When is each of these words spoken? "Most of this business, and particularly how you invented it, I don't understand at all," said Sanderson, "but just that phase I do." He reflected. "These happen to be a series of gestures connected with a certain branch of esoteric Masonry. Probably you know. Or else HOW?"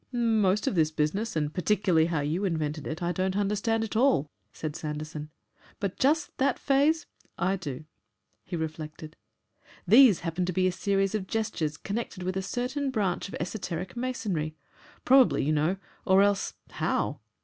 "Most 0.11 0.65
of 0.65 0.73
this 0.73 0.89
business, 0.89 1.35
and 1.35 1.53
particularly 1.53 2.07
how 2.07 2.21
you 2.21 2.43
invented 2.43 2.87
it, 2.87 3.03
I 3.03 3.11
don't 3.11 3.37
understand 3.37 3.83
at 3.83 3.95
all," 3.95 4.31
said 4.51 4.75
Sanderson, 4.75 5.29
"but 5.79 5.99
just 5.99 6.35
that 6.39 6.57
phase 6.57 7.05
I 7.37 7.55
do." 7.55 7.85
He 8.43 8.55
reflected. 8.55 9.15
"These 9.87 10.21
happen 10.21 10.45
to 10.47 10.53
be 10.53 10.65
a 10.65 10.71
series 10.71 11.13
of 11.13 11.27
gestures 11.27 11.77
connected 11.77 12.23
with 12.23 12.35
a 12.35 12.41
certain 12.41 12.89
branch 12.89 13.27
of 13.29 13.35
esoteric 13.39 13.95
Masonry. 13.95 14.55
Probably 15.05 15.43
you 15.43 15.53
know. 15.53 15.77
Or 16.03 16.23
else 16.23 16.55
HOW?" 16.71 17.19